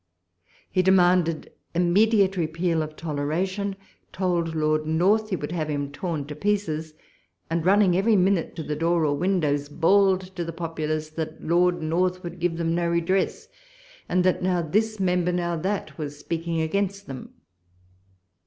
[0.71, 3.75] He demanded immediate repeal of toleration,
[4.11, 6.95] told Lord North he would have him torn to pieces,
[7.51, 11.83] and, running every minute to the door or windows, bawled to the populace that Lord
[11.83, 13.47] North would give them no redress,
[14.09, 17.35] and that now this member, now that, was speaking against them.